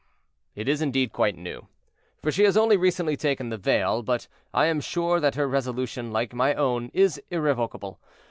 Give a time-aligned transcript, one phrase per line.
[0.55, 1.67] "It is indeed quite new,
[2.23, 6.09] for she has only recently taken the veil; but I am sure that her resolution,
[6.11, 7.99] like my own, is irrevocable.